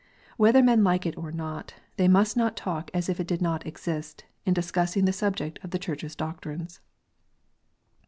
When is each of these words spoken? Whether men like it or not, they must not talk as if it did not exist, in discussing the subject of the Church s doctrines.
Whether 0.35 0.63
men 0.63 0.83
like 0.83 1.05
it 1.05 1.15
or 1.15 1.31
not, 1.31 1.75
they 1.97 2.07
must 2.07 2.35
not 2.35 2.57
talk 2.57 2.89
as 2.91 3.07
if 3.07 3.19
it 3.19 3.27
did 3.27 3.39
not 3.39 3.67
exist, 3.67 4.23
in 4.47 4.53
discussing 4.55 5.05
the 5.05 5.13
subject 5.13 5.59
of 5.63 5.69
the 5.69 5.77
Church 5.77 6.03
s 6.03 6.15
doctrines. 6.15 6.79